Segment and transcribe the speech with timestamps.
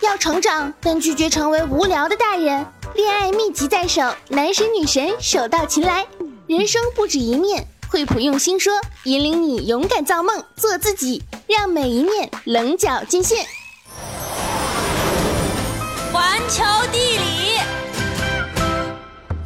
[0.00, 2.66] 要成长，但拒绝成为无聊的大人。
[2.94, 6.06] 恋爱秘籍在手，男神女神手到擒来。
[6.46, 8.72] 人生不止一面，惠普用心说，
[9.04, 13.46] 引领你勇敢造梦，做自己，让每一面棱角尽现。
[16.12, 16.62] 环球
[16.92, 17.11] 地。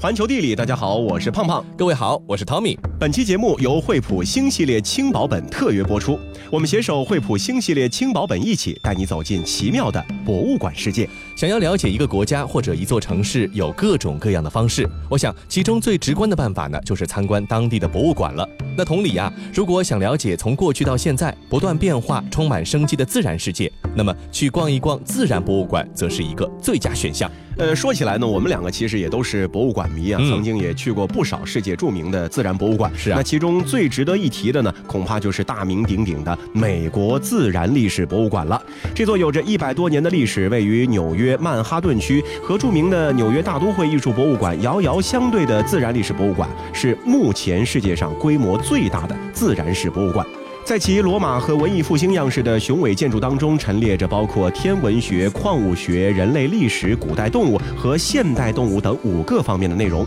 [0.06, 1.66] 环球地理，大家好，我是胖胖。
[1.76, 2.78] 各位好，我是 Tommy。
[2.96, 6.16] 本期节目由惠普星系列轻薄本特约播出。
[6.48, 11.10] 我们携手惠普星系列轻薄本，一起带你走进奇妙的博物馆世界。
[11.36, 14.88] 想要了解一个国家或者一座城市，有各种各样的方式。
[15.10, 18.48] 我想，其中最直观的办法呢，就是参观当地的博物馆了。
[18.78, 27.28] 那同理啊，如果想了解从过去到现在不断变化、充满生机的自然世界，那么去逛一逛自然博物馆，则是一个最佳选项。
[27.58, 32.92] 呃，说起来呢，我们两个其实也都是博物馆迷啊，曾经也去过不少世界著名的自然博物馆。
[32.94, 38.62] 是啊，那其中最值得一提的呢，恐怕就是大名鼎鼎的美国自然历史博物馆了。
[38.94, 50.26] 这座有着一百多年的历史，位于纽约曼哈顿区，和著名的纽约大都会艺术博物馆遥遥相对的自然历史博物馆，是目前世界上规模最大的自然史博物馆。
[50.66, 60.04] 在其罗马和文艺复兴样式的雄伟建筑当中，陈列着包括天文学、矿物学、人类历史、古代动物和现代动物等五个方面的内容。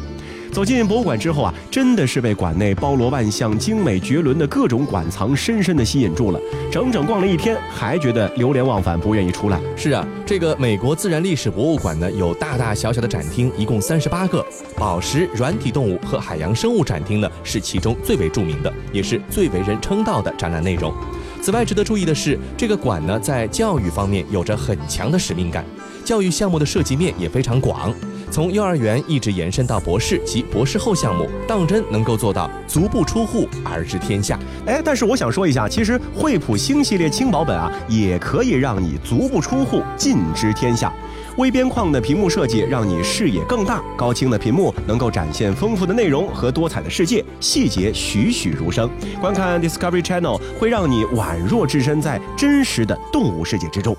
[0.52, 6.40] 走进博物馆之后啊，真的是被馆内包罗万象、精美绝伦的各种馆藏深深的吸引住了。
[6.72, 9.60] 整整逛了一天，还觉得流连忘返，不愿意出来。
[9.76, 14.46] 是啊，这个美国自然历史博物馆呢，有大大小小的展厅，一共三十八个。
[14.76, 20.94] 宝石、软体动物和海洋生物展厅呢，是其中最为著名的，也是最为人称道的展览内容。
[21.42, 25.64] 此外，值得注意的是，这个馆呢，在教育方面有着很强的使命感，
[26.04, 27.94] 教育项目的涉及面也非常广。
[28.32, 34.40] 从幼儿园一直延伸到博士及博士后项目，当真能够做到足不出户而知天下。
[34.66, 40.94] 哎，但是我想说一下，其实惠普星系列轻薄本啊，也可以让你足不出户尽知天下。
[41.38, 48.90] 微边框的屏幕设计让你视野更大，高清的屏幕能够展现丰富的内容和多彩的世界，细节栩栩如生。
[49.22, 53.96] 观看 Discovery Channel 会让你宛若置身在真实的动物世界之中。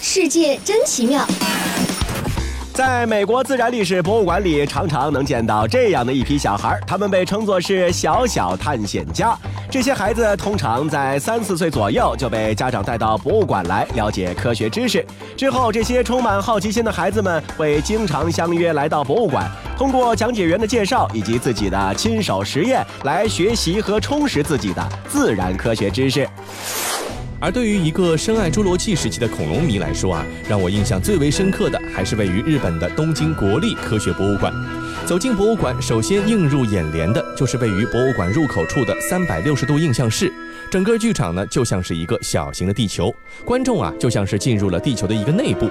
[0.00, 1.24] 世界真奇妙。
[2.76, 9.34] 在美国自然历史博物馆里，常常能见到这样的一批小孩，他们被称作是小小探险家。
[9.70, 15.02] 这些孩子通常在三四岁左右就被家长带到博物馆来了解科学知识。
[15.38, 26.28] 之后，这些充满好奇心的孩子们会经常相约来到博物馆，通过讲解员的介绍以及自己的亲手实验来学习和充实自己的自然科学知识。
[27.38, 34.52] 而对于一个深爱侏罗纪时期的恐龙迷来说啊，让我印象最为深刻的还是位于日本的东京国立科学博物馆。
[35.04, 40.32] 走进博物馆，首先映入眼帘的就是位于博物馆入口处的三百六十度映像室。
[40.70, 43.14] 整个剧场呢，就像是一个小型的地球，
[43.44, 45.68] 观众啊，就像是进入了地球的一个内部。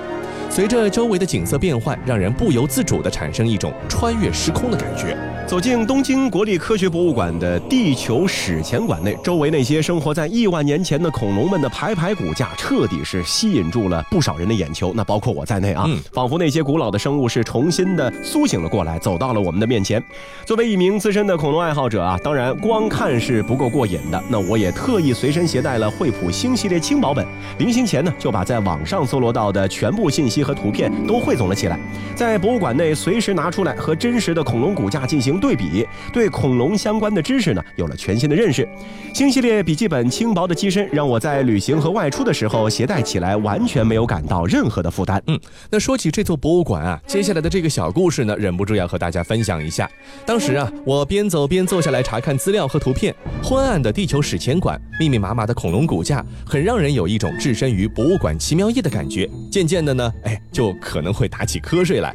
[0.49, 5.17] 随着周围的景色变换，让人不由自主地产生一种穿越时空的感觉。
[5.47, 14.91] 走进东京国立科学博物馆的地球史前馆内，周围那些生活在亿万年前的恐龙们的排排骨架，彻底是吸引住了不少人的眼球。
[14.95, 20.03] 那包括我在内啊，仿佛那些古老的生物是重新的苏醒了过来，走到了我们的面前。
[20.45, 24.23] 作为一名资深的恐龙爱好者啊，当然光看是不够过瘾的。
[24.27, 27.23] 那我也特意随身携带了惠普星系列轻薄本，
[27.59, 31.79] 临行前呢，就把在网上搜罗到的全部信息和图片都汇总了起来，
[32.15, 38.67] 在博物馆内随时拿出来和真实的恐龙骨架进行对比，对恐龙相关的知识呢有了全新的认识。
[39.13, 45.21] 新系列笔记本轻薄的机身，让我在旅行和外出的时候携带起来完全没有感到任何的负担。
[45.27, 49.89] 嗯，那说起这座博物馆啊，接下来的这个小故事呢，忍不住要和大家分享一下。
[50.25, 59.29] 当时啊，我边走边坐下来查看资料和图片，昏暗的地球史前馆，密密麻麻的恐龙骨架，很让人有一种置身于博物馆奇妙夜的感觉。
[59.49, 62.13] 渐渐的呢，哎，就可能会打起瞌睡来。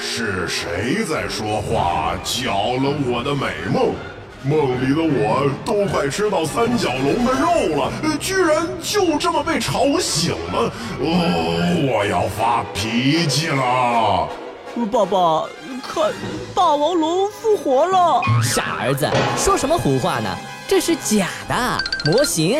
[0.00, 3.94] 是谁在说话，搅了我的美梦？
[4.44, 10.72] 梦里的我都快吃到三角龙的肉了，居然就这么被吵醒了！
[10.98, 14.28] 哦，我要发脾气了！
[14.90, 15.48] 爸爸，
[15.80, 16.12] 看，
[16.54, 18.20] 霸王龙复活了！
[18.42, 20.28] 傻儿子，说什么胡话呢？
[20.66, 22.58] 这是假的模型。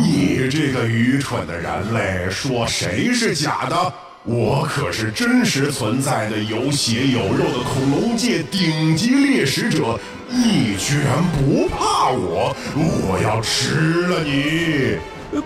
[0.00, 3.92] 你这个愚蠢的人类，说谁是假的？
[4.26, 10.00] 我可是真实存在的有血有肉的恐龙界顶级猎食者，
[10.30, 12.56] 你居然不怕我？
[12.74, 14.96] 我要吃了你！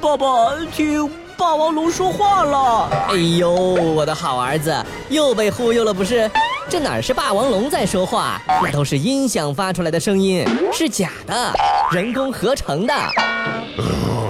[0.00, 2.88] 爸爸，听霸王龙说话了！
[3.08, 4.72] 哎呦，我的好儿子，
[5.08, 6.30] 又被忽悠了不是？
[6.70, 8.40] 这哪是霸王龙在说话？
[8.62, 11.52] 那都是音响发出来的声音，是假的，
[11.90, 12.94] 人工合成的。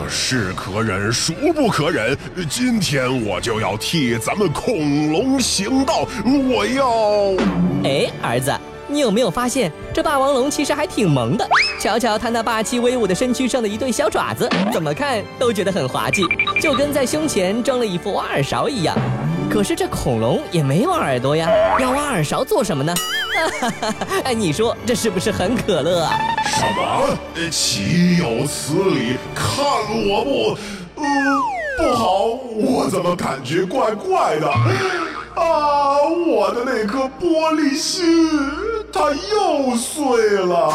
[0.08, 2.16] 是可忍，孰不可忍！
[2.48, 7.34] 今天我就要替咱们恐龙行道，我要……
[7.84, 8.52] 哎，儿子，
[8.88, 11.46] 你有没有发现这霸王龙其实还挺萌的？
[11.80, 16.22] 瞧瞧它那霸气威武的身躯上的一对小爪子，怎么看都觉得很滑稽，
[16.60, 18.96] 就跟在胸前装了一副挖耳勺一样。
[19.50, 22.94] 可是这恐龙也没有耳朵呀，要挖耳勺做什么呢？
[23.60, 23.94] 哈 哈
[24.24, 26.12] 哎，你说这是不是很可乐啊？
[26.58, 27.16] 什么？
[27.52, 29.16] 岂有此理！
[29.32, 29.46] 看
[30.08, 30.58] 我不……
[31.00, 31.04] 呃，
[31.78, 34.50] 不好，我怎么感觉怪怪的？
[35.40, 38.28] 啊，我的那颗玻璃心，
[38.92, 40.74] 它又碎了。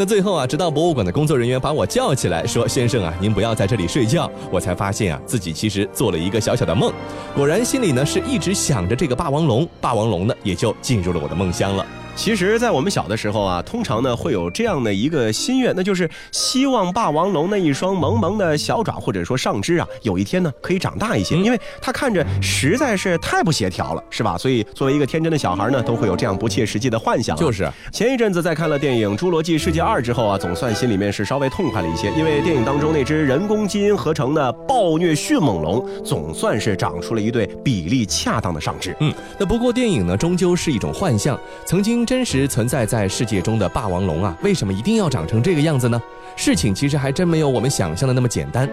[0.00, 6.90] 那最后啊，直到博物馆的工作人员把我叫起来，说：“先生啊，您不要在这里睡觉。”我才发现啊，自己其实做了一个小小的梦。
[7.36, 11.84] 果然，心里呢是一直想着这个霸王龙，霸王龙呢也就进入了我的梦乡了。
[12.16, 24.36] 其实，在我们小的时候啊，通常呢会有这样的一个心愿，那就是希望霸王龙那一双萌萌的小爪或者说上肢啊，有一天呢可以长大一些，因为它看着实在是太不协调了，是吧？
[24.36, 27.34] 所以作为一个天真的小孩呢，都会有这样不切实际的幻想。
[27.36, 38.94] 就是前一阵子在看了电影《侏罗纪世界二》之后啊，总算心里面是稍微痛快了一些，因为电影当中那只人工基因合成的暴虐迅猛龙，总算是长出了一对比例恰当的上肢。
[39.00, 42.80] 嗯，那不过电影呢，终究是一种幻象，曾经真实存在。
[42.90, 46.00] 在世界中的霸王龙啊，为什么一定要长成这个样子呢？
[46.34, 48.68] 事情其实还真没有我们想象的那么简单。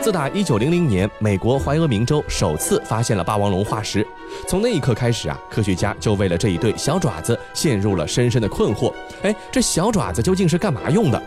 [0.00, 4.06] 自打一九零零年，美国怀俄明州首次发现了霸王龙化石，
[4.46, 8.92] 从那一刻开始啊，科学家就为了这一对小爪子陷入了深深的困惑。
[9.22, 11.22] 哎，这小爪子究竟是干嘛用的？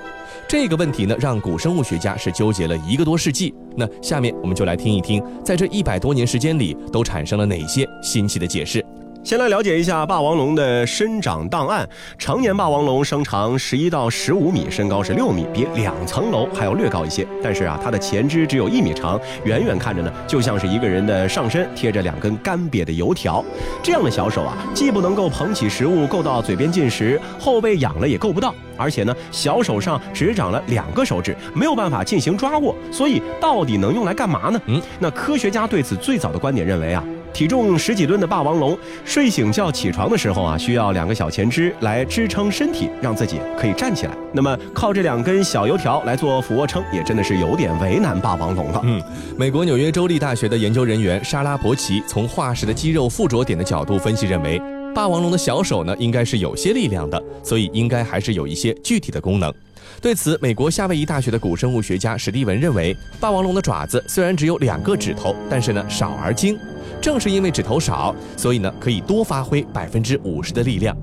[0.47, 3.51] 这个问题呢，让古生物学家是纠结了一个多世纪。
[3.75, 8.85] 那下面我们就来听一听，在这一百多年时间里，都产生了哪些新奇的解释。
[9.25, 11.89] 先来了解一下霸王龙的生长档案。
[12.15, 17.25] 成年霸王龙身长十一到十五米，身高是六米，比两层楼还要略高一些。
[17.41, 23.43] 但是啊，它的前肢只有一米长，远远看着呢，就像是一个人的上身贴着两根干瘪的油条。
[23.81, 28.53] 这样的小手啊，既不能够捧起食物够到嘴边进食，后背痒了也够不到。
[28.77, 32.75] 而且呢，小手上只长了两个手指，没有办法进行抓握。
[32.91, 34.61] 所以，到底能用来干嘛呢？
[34.67, 37.03] 嗯，那科学家对此最早的观点认为啊。
[37.35, 44.15] 体重十几吨的霸王龙睡醒觉起床的时候啊，需要两个小前肢来支撑身体，让自己可以站起来。
[44.31, 48.79] 那么靠这两根小油条来做俯卧撑，也真的是有点为难霸王龙了。
[48.85, 49.03] 嗯，
[49.37, 54.61] 美国纽约州立大学的研究人员莎拉伯奇从化石的肌肉附着点的角度分析，认为
[54.93, 59.53] 霸王龙的小手呢应该是有些力量的，所以应该还是有一些具体的功能。
[60.01, 66.57] 对此，美国夏威夷大学的古生物学家史蒂文认为，霸王龙的爪子虽然只有两个指头，但是呢少而精。
[67.01, 70.95] 正是因为指头少，所以呢可以多发挥百分之五十的力量。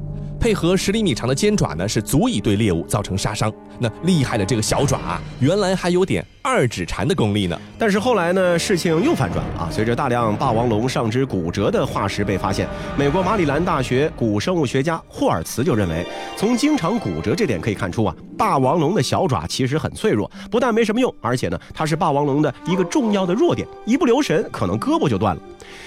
[0.43, 3.50] 配合十厘米长的尖爪呢，是足以对猎物造成杀伤。
[3.79, 7.56] 那厉害的这个小爪啊，原来还有点二指禅的功力呢。
[7.79, 9.69] 但是后来呢，事情又反转了啊！
[9.71, 12.69] 随着大量霸王龙上肢骨折的化石被发现，
[12.99, 16.05] 美国马里兰大学古生物学家霍尔茨就认为，
[16.37, 25.43] 从经常骨折这点可以看出啊，霸王龙的小爪其实很脆弱，不但没什么用，而且呢，它是霸王龙的一个重要的弱点，一不留神可能胳膊就断了。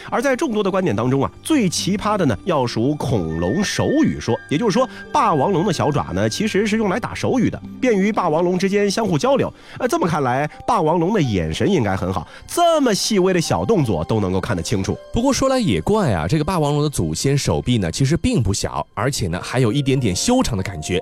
[0.09, 4.35] 而在众多的观点当中啊，最奇葩的呢，要数恐龙手语说。
[4.49, 9.51] 也就是说，霸王龙的小爪呢，其实是用来打手语的，便于霸王龙之间相互交流。
[9.79, 14.97] 呃，这么看来，霸王龙的眼神应该很好，这么细微的小动作都能够看得清楚。
[15.13, 21.01] 不过说来也怪啊，这个霸王龙的祖先手臂呢，其实并不小，而且呢，还有一点点修长的感觉。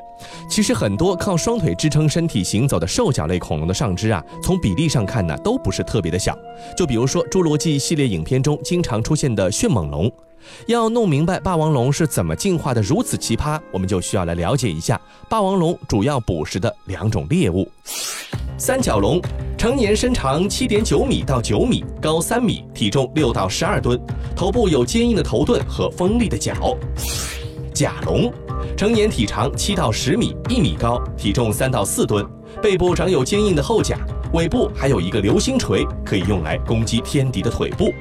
[0.49, 6.37] 其实很多靠双腿支撑身体行走的兽脚类恐龙的上肢啊，从比例上看呢，都不是特别的小。
[6.77, 10.11] 就比如说《侏罗纪》系列影片中经常出现的迅猛龙。
[10.67, 17.65] 要弄明白霸王龙是怎么进化的如此奇葩，我们就需要来了解一下霸王龙主要捕食的两种猎物。
[18.57, 19.21] 三角龙
[19.57, 23.99] 成年身长七点九米到九米，高三米，体重六到十二吨，
[24.35, 26.77] 头部有坚硬的头盾和锋利的角。
[27.73, 28.31] 甲龙
[28.77, 32.25] 成年体长七到十米，一米高，体重三到四吨，
[32.61, 33.97] 背部长有坚硬的后甲，
[34.33, 37.93] 尾部还有一个流星锤，可以用来攻击天敌的腿部。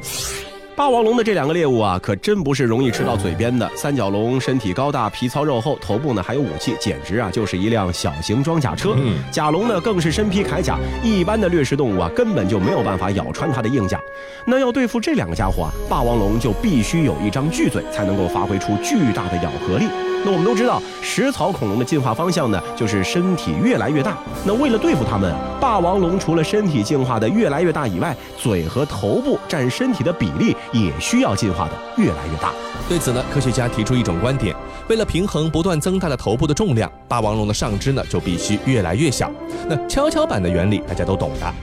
[0.75, 3.71] 霸王龙的这两个猎物啊，可真不是容易吃到嘴边的。
[3.77, 8.97] 三角龙身体高大，皮糙肉厚，头部呢还有武器，简直啊就是一辆小型装甲车。
[9.31, 14.01] 甲龙呢更是身披铠甲，一般的掠食动物啊根本就没有办法咬穿它的硬甲。
[14.47, 19.85] 那要对付这两个家伙啊，霸王龙就必须有一张巨嘴，才能够发挥出巨大的咬合力。
[20.25, 24.17] 那我们都知道，食草恐龙的进化方向呢，就是身体越来越大。
[24.47, 32.53] 那为了对付它们，霸王龙除了身体进化的越来越大以外，嘴和头部占身体的比例也需要进化的越来越大。
[32.89, 34.55] 对此呢，科学家提出一种观点：
[34.89, 39.31] 为了平衡不断增大的头部的重量，霸王龙的上肢呢就必须越来越小。
[39.69, 41.55] 那跷跷板的原理大家都懂的。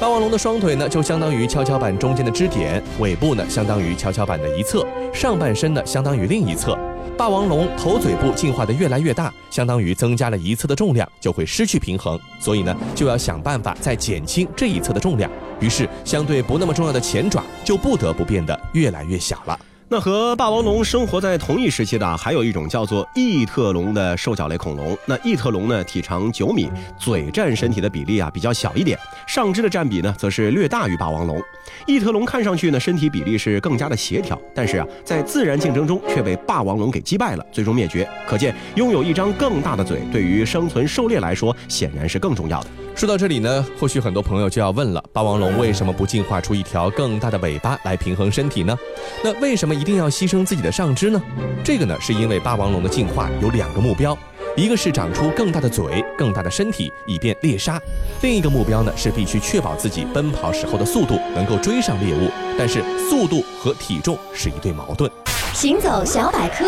[0.00, 6.76] 霸王龙的双腿呢，就相当于跷跷板中间的支点，尾部呢相当于跷跷板的一侧，上半身呢相当于另一侧。
[7.16, 15.30] 霸王龙头嘴部进化的越来越大，相当于增加了一侧的重量，就会失去平衡，所以呢就要想办法再减轻这一侧的重量。
[15.60, 19.58] 于是，相对不那么重要的前爪就不得不变得越来越小了。
[19.94, 24.98] 那和霸王龙生活在同一时期的，还有一种叫做异特龙的兽脚类恐龙。
[25.06, 31.40] 那异特龙呢，体长九米，嘴占身体的比例啊比较小一点，上肢的占比呢则是略大于霸王龙。
[31.86, 38.04] 异特龙看上去呢身体比例是更加的协调，但是啊在自然竞争中却被霸王龙给击败了，最终灭绝。
[38.26, 42.66] 可见拥有一张更大的嘴，对于生存狩猎来说显然是更重要的。
[42.96, 48.76] 说到这里呢，或许很多朋友就要问了：霸王龙为什么不进化出一条更大的尾巴来平衡身体呢？
[49.22, 51.22] 那为什么一一定要牺牲自己的上肢呢？
[51.62, 54.16] 这个呢，是因为霸王龙的进化有两个目标，
[54.56, 57.76] 一个是长出更大的嘴、更大的身体，以便猎杀；
[58.22, 62.30] 另一个目标呢，是必须确保自己奔跑时候的速度能够追上猎物。
[62.58, 65.10] 但是速度和体重是一对矛盾。
[65.54, 66.66] 行走小百科。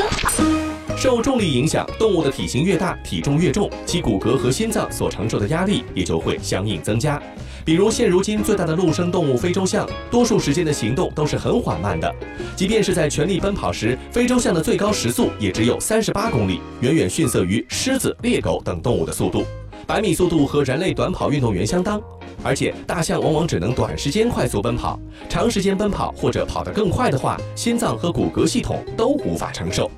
[0.97, 7.21] 受重力影响，动物的体型越大，体重越重，其骨骼和心脏所承受的压力也就会相应增加。
[7.65, 12.15] 比如现如今最大的陆生动物非洲象，多数时间的行动都是很缓慢的，
[12.55, 19.45] 即便是在全力奔跑时，非洲象的最高时速也只有三十八公里，远远逊色于狮子、猎狗等动物的速度。
[19.85, 22.01] 百米速度和人类短跑运动员相当，
[22.47, 24.97] 而且大象往往只能短时间快速奔跑，
[25.29, 29.91] 长时间奔跑或者跑得更快的话，心脏和骨骼系统都无法承受。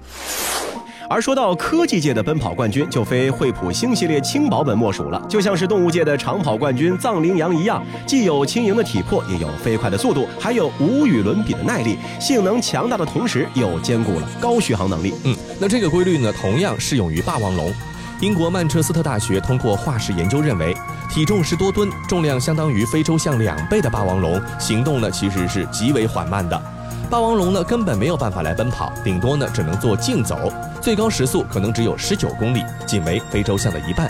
[1.10, 5.22] 而说到科技界的奔跑冠军，就非惠普星系列轻薄本莫属了。
[5.28, 11.98] 就像是动物界的长跑冠军藏羚羊一样，既有轻盈的体魄，也有飞快的速度，还有无与伦比的耐力。
[12.18, 15.12] 性能强大的同时，又兼顾了高续航能力。
[15.24, 17.70] 嗯，那这个规律呢，同样适用于霸王龙。
[18.20, 20.76] 英国曼彻斯特大学通过化石研究认为，
[21.08, 26.60] 体重十多吨、重量相当于非洲象两倍的霸王龙，行动呢其实是极为缓慢的。
[27.10, 34.08] 霸王龙呢根本没有办法来奔跑，顶多呢只能做竞走，最高时速可能只有十九公里，仅为非洲象的一半。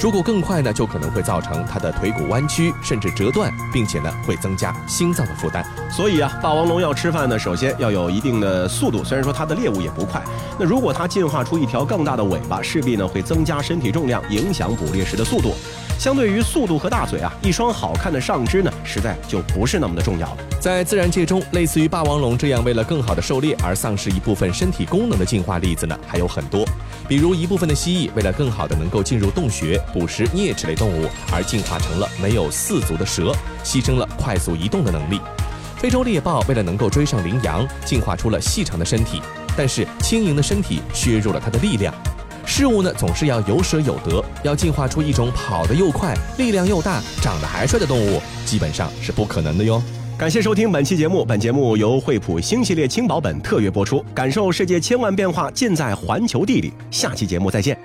[0.00, 5.64] 如果更快呢，就可能会造成它的腿骨弯曲，甚至折断，并且呢会增加心脏的负担。
[5.90, 9.04] 所以啊，霸王龙要吃饭呢，首先要有一定的速度。
[9.04, 10.22] 虽然说它的猎物也不快，
[10.58, 15.54] 那如果它进化出一条更大的尾巴，势必呢会增加身体重量，影响捕猎时的速度。
[15.98, 20.36] 相对于速度和大嘴啊，一双好看的上肢呢，实在就不是那么的重要了。
[20.60, 26.64] 在自然界中，类似于霸王龙这样为了更好的狩猎而丧失一部分身体功能的进化例子呢，还有很多。
[27.08, 35.20] 比如一部分的蜥蜴为了更好的能够进入洞穴捕食啮齿类动物，而进化成了没有四足的蛇，牺牲了快速移动的能力。
[35.76, 39.20] 非洲猎豹为了能够追上羚羊，进化出了细长的身体，
[39.56, 41.92] 但是轻盈的身体削弱了它的力量。
[42.48, 49.80] 事物呢总是要有舍有得，要进化出一种跑得又快、力量又大、长得还帅的动物，基本上是不可能的哟。
[50.16, 54.02] 感谢收听本期节目，本节目由惠普星系列轻薄本特约播出。
[54.14, 56.72] 感受世界千万变化，尽在环球地理。
[56.90, 57.78] 下期节目再见。